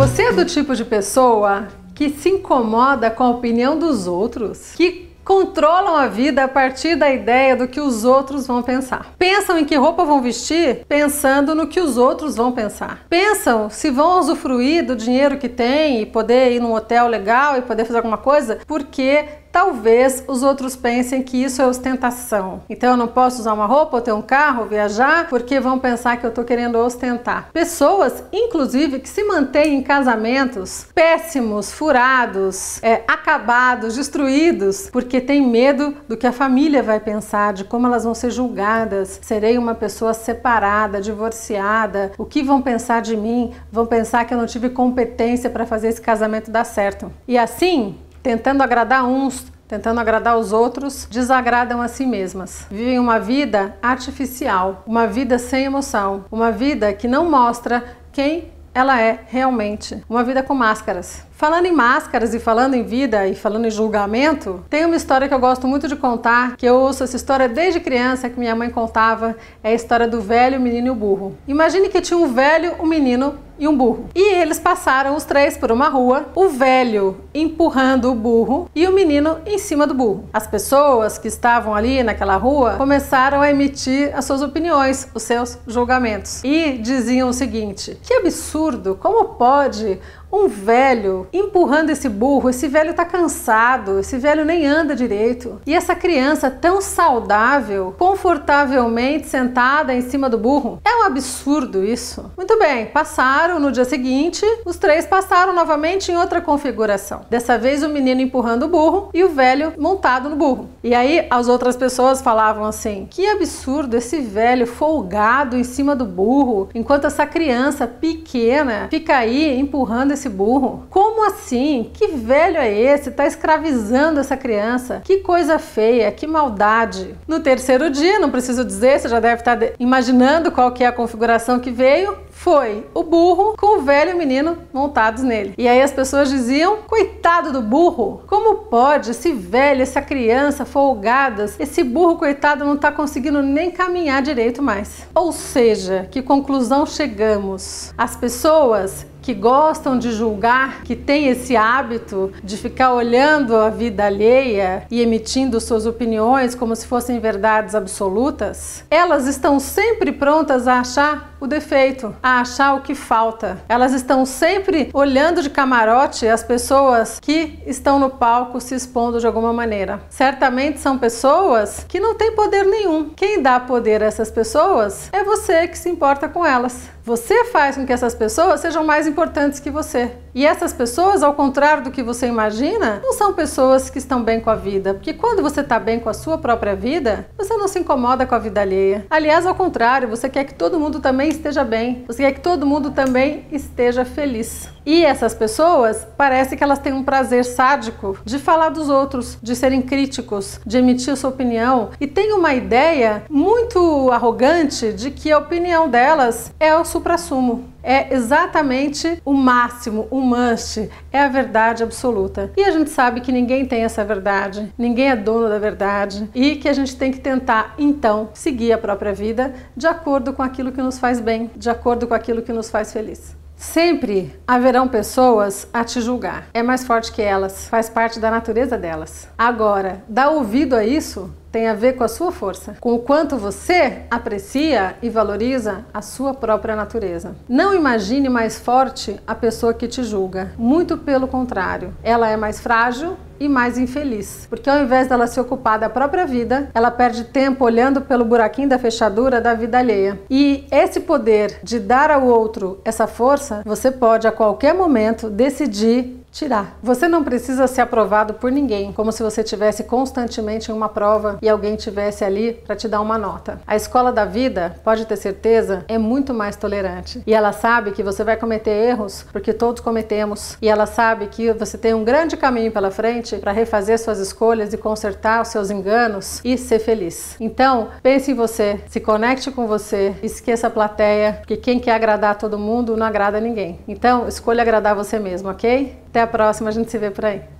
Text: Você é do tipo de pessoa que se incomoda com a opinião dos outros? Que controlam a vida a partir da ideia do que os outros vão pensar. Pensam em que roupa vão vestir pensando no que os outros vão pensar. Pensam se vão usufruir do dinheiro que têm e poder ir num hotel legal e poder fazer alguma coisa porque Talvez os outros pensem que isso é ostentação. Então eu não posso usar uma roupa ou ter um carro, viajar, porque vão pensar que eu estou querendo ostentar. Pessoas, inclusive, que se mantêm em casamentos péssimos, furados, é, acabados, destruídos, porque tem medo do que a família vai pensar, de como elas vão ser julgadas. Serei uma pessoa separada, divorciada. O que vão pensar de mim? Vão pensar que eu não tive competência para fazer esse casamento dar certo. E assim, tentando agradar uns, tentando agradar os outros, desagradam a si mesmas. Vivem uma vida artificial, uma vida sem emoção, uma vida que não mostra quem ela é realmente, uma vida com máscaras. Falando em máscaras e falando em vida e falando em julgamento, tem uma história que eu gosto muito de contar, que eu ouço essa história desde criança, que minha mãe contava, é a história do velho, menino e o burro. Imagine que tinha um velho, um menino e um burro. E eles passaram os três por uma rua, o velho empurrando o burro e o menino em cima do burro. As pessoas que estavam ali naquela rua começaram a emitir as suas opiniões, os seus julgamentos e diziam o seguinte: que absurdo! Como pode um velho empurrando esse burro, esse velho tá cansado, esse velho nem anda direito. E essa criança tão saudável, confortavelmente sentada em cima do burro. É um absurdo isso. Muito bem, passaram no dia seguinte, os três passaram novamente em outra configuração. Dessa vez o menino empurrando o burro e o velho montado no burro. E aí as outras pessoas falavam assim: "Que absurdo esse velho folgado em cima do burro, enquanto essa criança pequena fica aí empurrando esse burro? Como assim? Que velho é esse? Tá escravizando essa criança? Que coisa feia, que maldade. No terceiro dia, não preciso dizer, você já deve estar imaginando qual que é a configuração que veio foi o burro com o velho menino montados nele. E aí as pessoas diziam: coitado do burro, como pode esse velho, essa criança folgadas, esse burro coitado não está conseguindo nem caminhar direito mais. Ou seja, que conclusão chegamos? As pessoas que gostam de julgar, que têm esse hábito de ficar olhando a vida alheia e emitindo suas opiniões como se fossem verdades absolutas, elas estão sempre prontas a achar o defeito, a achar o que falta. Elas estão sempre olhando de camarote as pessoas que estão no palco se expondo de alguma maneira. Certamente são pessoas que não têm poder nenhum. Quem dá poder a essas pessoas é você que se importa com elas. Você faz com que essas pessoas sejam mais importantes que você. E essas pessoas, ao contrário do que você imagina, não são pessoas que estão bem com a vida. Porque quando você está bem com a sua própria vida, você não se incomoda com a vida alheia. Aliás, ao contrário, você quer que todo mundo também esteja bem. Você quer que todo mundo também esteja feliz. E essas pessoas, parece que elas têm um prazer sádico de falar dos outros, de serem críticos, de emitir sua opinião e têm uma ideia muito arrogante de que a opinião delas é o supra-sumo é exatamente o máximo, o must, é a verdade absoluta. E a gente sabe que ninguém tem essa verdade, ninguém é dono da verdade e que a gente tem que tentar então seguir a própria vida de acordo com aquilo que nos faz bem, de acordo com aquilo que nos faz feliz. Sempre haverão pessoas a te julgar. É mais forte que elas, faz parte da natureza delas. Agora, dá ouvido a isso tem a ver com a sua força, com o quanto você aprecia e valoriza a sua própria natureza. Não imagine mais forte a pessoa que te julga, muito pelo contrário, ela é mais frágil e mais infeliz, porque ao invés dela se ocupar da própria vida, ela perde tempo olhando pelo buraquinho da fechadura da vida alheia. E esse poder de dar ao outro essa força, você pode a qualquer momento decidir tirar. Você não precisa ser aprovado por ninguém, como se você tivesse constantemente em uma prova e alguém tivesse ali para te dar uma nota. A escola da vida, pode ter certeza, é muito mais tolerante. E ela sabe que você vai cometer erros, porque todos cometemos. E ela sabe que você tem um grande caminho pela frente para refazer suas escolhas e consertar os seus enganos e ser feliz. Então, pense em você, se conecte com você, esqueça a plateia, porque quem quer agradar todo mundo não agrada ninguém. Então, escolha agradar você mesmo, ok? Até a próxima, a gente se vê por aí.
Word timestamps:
Você 0.00 0.22
é 0.22 0.32
do 0.32 0.46
tipo 0.46 0.74
de 0.74 0.82
pessoa 0.82 1.68
que 1.94 2.08
se 2.08 2.30
incomoda 2.30 3.10
com 3.10 3.22
a 3.22 3.28
opinião 3.28 3.78
dos 3.78 4.06
outros? 4.06 4.72
Que 4.74 5.10
controlam 5.22 5.94
a 5.94 6.06
vida 6.06 6.42
a 6.42 6.48
partir 6.48 6.96
da 6.96 7.10
ideia 7.10 7.54
do 7.54 7.68
que 7.68 7.82
os 7.82 8.02
outros 8.02 8.46
vão 8.46 8.62
pensar. 8.62 9.12
Pensam 9.18 9.58
em 9.58 9.64
que 9.66 9.76
roupa 9.76 10.02
vão 10.06 10.22
vestir 10.22 10.86
pensando 10.88 11.54
no 11.54 11.66
que 11.66 11.80
os 11.80 11.98
outros 11.98 12.34
vão 12.34 12.50
pensar. 12.50 13.04
Pensam 13.10 13.68
se 13.68 13.90
vão 13.90 14.18
usufruir 14.18 14.86
do 14.86 14.96
dinheiro 14.96 15.36
que 15.36 15.50
têm 15.50 16.00
e 16.00 16.06
poder 16.06 16.50
ir 16.50 16.60
num 16.60 16.72
hotel 16.72 17.06
legal 17.06 17.58
e 17.58 17.62
poder 17.62 17.84
fazer 17.84 17.98
alguma 17.98 18.16
coisa 18.16 18.58
porque 18.66 19.26
Talvez 19.52 20.22
os 20.28 20.42
outros 20.42 20.76
pensem 20.76 21.22
que 21.22 21.42
isso 21.42 21.60
é 21.60 21.66
ostentação. 21.66 22.62
Então 22.68 22.90
eu 22.90 22.96
não 22.96 23.08
posso 23.08 23.40
usar 23.40 23.52
uma 23.52 23.66
roupa 23.66 23.96
ou 23.96 24.02
ter 24.02 24.12
um 24.12 24.22
carro, 24.22 24.66
viajar, 24.66 25.28
porque 25.28 25.58
vão 25.58 25.78
pensar 25.78 26.16
que 26.16 26.24
eu 26.24 26.30
estou 26.30 26.44
querendo 26.44 26.78
ostentar. 26.78 27.50
Pessoas, 27.52 28.22
inclusive, 28.32 29.00
que 29.00 29.08
se 29.08 29.24
mantêm 29.24 29.74
em 29.74 29.82
casamentos 29.82 30.86
péssimos, 30.94 31.72
furados, 31.72 32.82
é, 32.82 33.02
acabados, 33.08 33.96
destruídos, 33.96 34.88
porque 34.90 35.20
tem 35.20 35.46
medo 35.46 35.96
do 36.08 36.16
que 36.16 36.26
a 36.26 36.32
família 36.32 36.82
vai 36.82 37.00
pensar, 37.00 37.52
de 37.52 37.64
como 37.64 37.86
elas 37.86 38.04
vão 38.04 38.14
ser 38.14 38.30
julgadas. 38.30 39.18
Serei 39.22 39.58
uma 39.58 39.74
pessoa 39.74 40.14
separada, 40.14 41.00
divorciada. 41.00 42.12
O 42.16 42.24
que 42.24 42.42
vão 42.42 42.62
pensar 42.62 43.02
de 43.02 43.16
mim? 43.16 43.52
Vão 43.72 43.86
pensar 43.86 44.24
que 44.24 44.32
eu 44.32 44.38
não 44.38 44.46
tive 44.46 44.70
competência 44.70 45.50
para 45.50 45.66
fazer 45.66 45.88
esse 45.88 46.00
casamento 46.00 46.50
dar 46.50 46.64
certo. 46.64 47.10
E 47.26 47.36
assim, 47.36 47.96
tentando 48.22 48.62
agradar 48.62 49.04
uns, 49.04 49.46
tentando 49.66 50.00
agradar 50.00 50.36
os 50.36 50.52
outros, 50.52 51.06
desagradam 51.10 51.80
a 51.80 51.88
si 51.88 52.04
mesmas. 52.04 52.66
Vivem 52.70 52.98
uma 52.98 53.20
vida 53.20 53.76
artificial, 53.82 54.82
uma 54.86 55.06
vida 55.06 55.38
sem 55.38 55.64
emoção, 55.64 56.24
uma 56.30 56.50
vida 56.50 56.92
que 56.92 57.06
não 57.06 57.30
mostra 57.30 57.84
quem 58.12 58.50
ela 58.72 59.00
é 59.00 59.20
realmente, 59.26 60.02
uma 60.08 60.22
vida 60.22 60.42
com 60.42 60.54
máscaras. 60.54 61.24
Falando 61.32 61.66
em 61.66 61.72
máscaras 61.72 62.34
e 62.34 62.38
falando 62.38 62.74
em 62.74 62.84
vida 62.84 63.26
e 63.26 63.34
falando 63.34 63.66
em 63.66 63.70
julgamento, 63.70 64.64
tem 64.70 64.84
uma 64.84 64.94
história 64.94 65.26
que 65.26 65.34
eu 65.34 65.40
gosto 65.40 65.66
muito 65.66 65.88
de 65.88 65.96
contar, 65.96 66.56
que 66.56 66.66
eu 66.66 66.76
ouço 66.76 67.02
essa 67.02 67.16
história 67.16 67.48
desde 67.48 67.80
criança, 67.80 68.28
que 68.28 68.38
minha 68.38 68.54
mãe 68.54 68.70
contava, 68.70 69.36
é 69.62 69.70
a 69.70 69.74
história 69.74 70.06
do 70.06 70.20
velho, 70.20 70.60
menino 70.60 70.88
e 70.88 70.90
o 70.90 70.94
burro. 70.94 71.36
Imagine 71.48 71.88
que 71.88 72.00
tinha 72.00 72.18
um 72.18 72.32
velho, 72.32 72.74
um 72.78 72.86
menino 72.86 73.38
e 73.60 73.68
um 73.68 73.76
burro. 73.76 74.06
E 74.14 74.34
eles 74.34 74.58
passaram 74.58 75.14
os 75.14 75.24
três 75.24 75.56
por 75.56 75.70
uma 75.70 75.88
rua, 75.88 76.26
o 76.34 76.48
velho 76.48 77.18
empurrando 77.34 78.10
o 78.10 78.14
burro 78.14 78.68
e 78.74 78.88
o 78.88 78.92
menino 78.92 79.38
em 79.46 79.58
cima 79.58 79.86
do 79.86 79.94
burro. 79.94 80.24
As 80.32 80.46
pessoas 80.46 81.18
que 81.18 81.28
estavam 81.28 81.74
ali 81.74 82.02
naquela 82.02 82.36
rua 82.36 82.74
começaram 82.76 83.40
a 83.40 83.50
emitir 83.50 84.10
as 84.16 84.24
suas 84.24 84.42
opiniões, 84.42 85.06
os 85.14 85.22
seus 85.22 85.58
julgamentos 85.66 86.42
e 86.42 86.78
diziam 86.78 87.28
o 87.28 87.34
seguinte: 87.34 87.98
que 88.02 88.14
absurdo! 88.14 88.98
Como 89.00 89.24
pode 89.34 90.00
um 90.32 90.46
velho 90.46 91.26
empurrando 91.32 91.90
esse 91.90 92.08
burro, 92.08 92.50
esse 92.50 92.68
velho 92.68 92.94
tá 92.94 93.04
cansado, 93.04 93.98
esse 93.98 94.16
velho 94.16 94.44
nem 94.44 94.66
anda 94.66 94.94
direito. 94.94 95.60
E 95.66 95.74
essa 95.74 95.94
criança 95.94 96.50
tão 96.50 96.80
saudável, 96.80 97.94
confortavelmente 97.98 99.28
sentada 99.28 99.92
em 99.92 100.02
cima 100.02 100.30
do 100.30 100.38
burro. 100.38 100.80
É 100.84 101.02
um 101.02 101.02
absurdo 101.04 101.84
isso. 101.84 102.30
Muito 102.36 102.58
bem, 102.58 102.86
passaram 102.86 103.49
no 103.58 103.72
dia 103.72 103.84
seguinte, 103.84 104.44
os 104.64 104.76
três 104.76 105.06
passaram 105.06 105.54
novamente 105.54 106.12
em 106.12 106.16
outra 106.16 106.40
configuração. 106.40 107.22
Dessa 107.30 107.58
vez 107.58 107.82
o 107.82 107.88
menino 107.88 108.20
empurrando 108.20 108.64
o 108.64 108.68
burro 108.68 109.10
e 109.14 109.24
o 109.24 109.30
velho 109.30 109.72
montado 109.78 110.28
no 110.28 110.36
burro. 110.36 110.68
E 110.84 110.94
aí 110.94 111.26
as 111.30 111.48
outras 111.48 111.76
pessoas 111.76 112.20
falavam 112.20 112.64
assim: 112.64 113.08
"Que 113.10 113.26
absurdo 113.26 113.96
esse 113.96 114.20
velho 114.20 114.66
folgado 114.66 115.56
em 115.56 115.64
cima 115.64 115.96
do 115.96 116.04
burro, 116.04 116.68
enquanto 116.74 117.06
essa 117.06 117.26
criança 117.26 117.86
pequena 117.86 118.88
fica 118.90 119.16
aí 119.16 119.58
empurrando 119.58 120.12
esse 120.12 120.28
burro? 120.28 120.84
Como 120.90 121.26
assim? 121.26 121.90
Que 121.92 122.08
velho 122.08 122.58
é 122.58 122.72
esse? 122.72 123.10
Tá 123.10 123.26
escravizando 123.26 124.20
essa 124.20 124.36
criança? 124.36 125.00
Que 125.04 125.18
coisa 125.18 125.58
feia, 125.58 126.12
que 126.12 126.26
maldade. 126.26 127.14
No 127.26 127.40
terceiro 127.40 127.90
dia, 127.90 128.18
não 128.18 128.30
preciso 128.30 128.64
dizer, 128.64 129.00
você 129.00 129.08
já 129.08 129.20
deve 129.20 129.40
estar 129.40 129.58
imaginando 129.78 130.50
qual 130.50 130.72
que 130.72 130.84
é 130.84 130.86
a 130.86 130.92
configuração 130.92 131.58
que 131.58 131.70
veio 131.70 132.16
foi 132.40 132.86
o 132.94 133.02
burro 133.02 133.54
com 133.54 133.78
o 133.78 133.82
velho 133.82 134.16
menino 134.16 134.56
montados 134.72 135.22
nele. 135.22 135.52
E 135.58 135.68
aí 135.68 135.82
as 135.82 135.92
pessoas 135.92 136.30
diziam: 136.30 136.78
coitado 136.86 137.52
do 137.52 137.60
burro, 137.60 138.22
como 138.26 138.64
pode 138.64 139.10
esse 139.10 139.30
velho, 139.30 139.82
essa 139.82 140.00
criança 140.00 140.64
folgadas, 140.64 141.60
esse 141.60 141.84
burro 141.84 142.16
coitado 142.16 142.64
não 142.64 142.76
está 142.76 142.90
conseguindo 142.90 143.42
nem 143.42 143.70
caminhar 143.70 144.22
direito 144.22 144.62
mais. 144.62 145.06
Ou 145.14 145.32
seja, 145.32 146.08
que 146.10 146.22
conclusão 146.22 146.86
chegamos? 146.86 147.92
As 147.96 148.16
pessoas 148.16 149.06
que 149.20 149.34
gostam 149.34 149.98
de 149.98 150.12
julgar, 150.12 150.82
que 150.82 150.96
têm 150.96 151.28
esse 151.28 151.56
hábito 151.56 152.32
de 152.42 152.56
ficar 152.56 152.92
olhando 152.94 153.56
a 153.56 153.70
vida 153.70 154.04
alheia 154.04 154.84
e 154.90 155.00
emitindo 155.00 155.60
suas 155.60 155.86
opiniões 155.86 156.54
como 156.54 156.74
se 156.74 156.86
fossem 156.86 157.18
verdades 157.20 157.74
absolutas, 157.74 158.84
elas 158.90 159.26
estão 159.26 159.58
sempre 159.60 160.12
prontas 160.12 160.66
a 160.66 160.80
achar 160.80 161.30
o 161.40 161.46
defeito, 161.46 162.14
a 162.22 162.40
achar 162.40 162.74
o 162.74 162.82
que 162.82 162.94
falta. 162.94 163.62
Elas 163.68 163.92
estão 163.92 164.26
sempre 164.26 164.90
olhando 164.92 165.42
de 165.42 165.48
camarote 165.48 166.28
as 166.28 166.42
pessoas 166.42 167.18
que 167.18 167.58
estão 167.66 167.98
no 167.98 168.10
palco 168.10 168.60
se 168.60 168.74
expondo 168.74 169.18
de 169.18 169.26
alguma 169.26 169.52
maneira. 169.52 170.00
Certamente 170.10 170.78
são 170.78 170.98
pessoas 170.98 171.84
que 171.88 171.98
não 171.98 172.14
têm 172.14 172.34
poder 172.34 172.64
nenhum. 172.64 173.10
Quem 173.16 173.40
dá 173.40 173.58
poder 173.58 174.02
a 174.02 174.06
essas 174.06 174.30
pessoas 174.30 175.08
é 175.12 175.24
você 175.24 175.66
que 175.66 175.78
se 175.78 175.88
importa 175.88 176.28
com 176.28 176.44
elas. 176.44 176.90
Você 177.02 177.46
faz 177.46 177.76
com 177.76 177.86
que 177.86 177.92
essas 177.92 178.14
pessoas 178.14 178.60
sejam 178.60 178.84
mais 178.84 179.06
importantes 179.06 179.58
que 179.58 179.70
você. 179.70 180.12
E 180.34 180.46
essas 180.46 180.72
pessoas, 180.72 181.22
ao 181.22 181.34
contrário 181.34 181.84
do 181.84 181.90
que 181.90 182.02
você 182.02 182.26
imagina, 182.26 183.00
não 183.02 183.12
são 183.12 183.32
pessoas 183.32 183.90
que 183.90 183.98
estão 183.98 184.22
bem 184.22 184.40
com 184.40 184.50
a 184.50 184.54
vida. 184.54 184.94
Porque 184.94 185.12
quando 185.12 185.42
você 185.42 185.60
está 185.60 185.78
bem 185.78 185.98
com 185.98 186.08
a 186.08 186.14
sua 186.14 186.38
própria 186.38 186.76
vida, 186.76 187.28
você 187.36 187.54
não 187.54 187.66
se 187.66 187.78
incomoda 187.78 188.26
com 188.26 188.34
a 188.34 188.38
vida 188.38 188.60
alheia. 188.60 189.06
Aliás, 189.10 189.44
ao 189.44 189.54
contrário, 189.54 190.08
você 190.08 190.28
quer 190.28 190.44
que 190.44 190.54
todo 190.54 190.78
mundo 190.78 191.00
também 191.00 191.28
esteja 191.28 191.64
bem. 191.64 192.04
Você 192.06 192.22
quer 192.22 192.32
que 192.32 192.40
todo 192.40 192.66
mundo 192.66 192.90
também 192.90 193.44
esteja 193.50 194.04
feliz. 194.04 194.68
E 194.84 195.04
essas 195.04 195.34
pessoas, 195.34 196.06
parece 196.16 196.56
que 196.56 196.64
elas 196.64 196.78
têm 196.78 196.92
um 196.92 197.04
prazer 197.04 197.44
sádico 197.44 198.18
de 198.24 198.38
falar 198.38 198.70
dos 198.70 198.88
outros, 198.88 199.38
de 199.42 199.54
serem 199.54 199.82
críticos, 199.82 200.60
de 200.64 200.78
emitir 200.78 201.16
sua 201.16 201.30
opinião 201.30 201.90
e 202.00 202.06
têm 202.06 202.32
uma 202.32 202.54
ideia 202.54 203.24
muito 203.28 204.10
arrogante 204.10 204.92
de 204.92 205.10
que 205.10 205.30
a 205.30 205.38
opinião 205.38 205.88
delas 205.88 206.52
é 206.58 206.74
o 206.74 206.84
supra-sumo 206.84 207.70
é 207.82 208.14
exatamente 208.14 209.20
o 209.24 209.32
máximo, 209.32 210.06
o 210.10 210.20
must, 210.20 210.90
é 211.12 211.20
a 211.20 211.28
verdade 211.28 211.82
absoluta. 211.82 212.52
E 212.56 212.64
a 212.64 212.70
gente 212.70 212.90
sabe 212.90 213.20
que 213.20 213.32
ninguém 213.32 213.64
tem 213.64 213.84
essa 213.84 214.04
verdade, 214.04 214.72
ninguém 214.76 215.10
é 215.10 215.16
dono 215.16 215.48
da 215.48 215.58
verdade 215.58 216.28
e 216.34 216.56
que 216.56 216.68
a 216.68 216.72
gente 216.72 216.96
tem 216.96 217.10
que 217.10 217.20
tentar 217.20 217.74
então 217.78 218.30
seguir 218.34 218.72
a 218.72 218.78
própria 218.78 219.12
vida 219.12 219.54
de 219.76 219.86
acordo 219.86 220.32
com 220.32 220.42
aquilo 220.42 220.72
que 220.72 220.82
nos 220.82 220.98
faz 220.98 221.20
bem, 221.20 221.50
de 221.56 221.70
acordo 221.70 222.06
com 222.06 222.14
aquilo 222.14 222.42
que 222.42 222.52
nos 222.52 222.70
faz 222.70 222.92
feliz. 222.92 223.36
Sempre 223.60 224.34
haverão 224.48 224.88
pessoas 224.88 225.68
a 225.70 225.84
te 225.84 226.00
julgar. 226.00 226.46
É 226.54 226.62
mais 226.62 226.82
forte 226.82 227.12
que 227.12 227.20
elas, 227.20 227.68
faz 227.68 227.90
parte 227.90 228.18
da 228.18 228.30
natureza 228.30 228.78
delas. 228.78 229.28
Agora, 229.36 230.02
dá 230.08 230.30
ouvido 230.30 230.74
a 230.74 230.82
isso 230.82 231.30
tem 231.50 231.66
a 231.68 231.74
ver 231.74 231.94
com 231.94 232.04
a 232.04 232.08
sua 232.08 232.30
força, 232.30 232.76
com 232.80 232.94
o 232.94 232.98
quanto 233.00 233.36
você 233.36 234.02
aprecia 234.10 234.96
e 235.02 235.10
valoriza 235.10 235.84
a 235.92 236.00
sua 236.00 236.32
própria 236.32 236.76
natureza. 236.76 237.34
Não 237.48 237.74
imagine 237.74 238.28
mais 238.28 238.58
forte 238.58 239.18
a 239.26 239.34
pessoa 239.34 239.74
que 239.74 239.88
te 239.88 240.02
julga, 240.02 240.52
muito 240.56 240.96
pelo 240.96 241.26
contrário, 241.26 241.92
ela 242.02 242.28
é 242.28 242.36
mais 242.36 242.60
frágil 242.60 243.16
e 243.40 243.48
mais 243.48 243.78
infeliz, 243.78 244.46
porque 244.50 244.68
ao 244.68 244.82
invés 244.82 245.08
dela 245.08 245.26
se 245.26 245.40
ocupar 245.40 245.78
da 245.78 245.88
própria 245.88 246.26
vida, 246.26 246.68
ela 246.74 246.90
perde 246.90 247.24
tempo 247.24 247.64
olhando 247.64 248.02
pelo 248.02 248.24
buraquinho 248.24 248.68
da 248.68 248.78
fechadura 248.78 249.40
da 249.40 249.54
vida 249.54 249.78
alheia. 249.78 250.20
E 250.28 250.66
esse 250.70 251.00
poder 251.00 251.58
de 251.62 251.78
dar 251.78 252.10
ao 252.10 252.26
outro 252.26 252.80
essa 252.84 253.06
força, 253.06 253.62
você 253.64 253.90
pode 253.90 254.28
a 254.28 254.32
qualquer 254.32 254.74
momento 254.74 255.30
decidir 255.30 256.19
tirar. 256.32 256.78
Você 256.82 257.08
não 257.08 257.24
precisa 257.24 257.66
ser 257.66 257.80
aprovado 257.80 258.34
por 258.34 258.50
ninguém, 258.50 258.92
como 258.92 259.12
se 259.12 259.22
você 259.22 259.42
tivesse 259.42 259.84
constantemente 259.84 260.70
em 260.70 260.74
uma 260.74 260.88
prova 260.88 261.38
e 261.42 261.48
alguém 261.48 261.76
tivesse 261.76 262.24
ali 262.24 262.52
para 262.52 262.76
te 262.76 262.88
dar 262.88 263.00
uma 263.00 263.18
nota. 263.18 263.60
A 263.66 263.76
escola 263.76 264.12
da 264.12 264.24
vida, 264.24 264.76
pode 264.84 265.06
ter 265.06 265.16
certeza, 265.16 265.84
é 265.88 265.98
muito 265.98 266.32
mais 266.32 266.56
tolerante. 266.56 267.22
E 267.26 267.34
ela 267.34 267.52
sabe 267.52 267.92
que 267.92 268.02
você 268.02 268.22
vai 268.24 268.36
cometer 268.36 268.70
erros, 268.70 269.24
porque 269.32 269.52
todos 269.52 269.80
cometemos. 269.80 270.56
E 270.62 270.68
ela 270.68 270.86
sabe 270.86 271.26
que 271.26 271.52
você 271.52 271.76
tem 271.76 271.94
um 271.94 272.04
grande 272.04 272.36
caminho 272.36 272.72
pela 272.72 272.90
frente 272.90 273.36
para 273.36 273.52
refazer 273.52 273.98
suas 273.98 274.18
escolhas 274.18 274.72
e 274.72 274.76
consertar 274.78 275.42
os 275.42 275.48
seus 275.48 275.70
enganos 275.70 276.40
e 276.44 276.56
ser 276.56 276.78
feliz. 276.78 277.36
Então, 277.40 277.88
pense 278.02 278.30
em 278.30 278.34
você, 278.34 278.80
se 278.88 279.00
conecte 279.00 279.50
com 279.50 279.66
você, 279.66 280.14
esqueça 280.22 280.68
a 280.68 280.70
plateia, 280.70 281.34
porque 281.40 281.56
quem 281.56 281.78
quer 281.78 281.92
agradar 281.92 282.38
todo 282.38 282.58
mundo 282.58 282.96
não 282.96 283.06
agrada 283.06 283.40
ninguém. 283.40 283.80
Então, 283.88 284.28
escolha 284.28 284.62
agradar 284.62 284.94
você 284.94 285.18
mesmo, 285.18 285.48
ok? 285.48 285.98
Até 286.10 286.22
a 286.22 286.26
próxima, 286.26 286.68
a 286.68 286.72
gente 286.72 286.90
se 286.90 286.98
vê 286.98 287.08
por 287.08 287.24
aí. 287.24 287.59